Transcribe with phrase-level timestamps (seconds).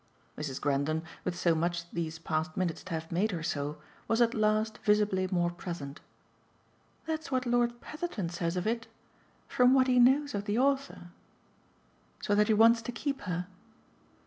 [0.35, 0.59] Mrs.
[0.59, 3.77] Grendon, with so much these past minutes to have made her so,
[4.07, 5.99] was at last visibly more present.
[7.05, 8.87] "That's what Lord Petherton says of it.
[9.47, 11.11] From what he knows of the author."
[12.19, 13.45] "So that he wants to keep her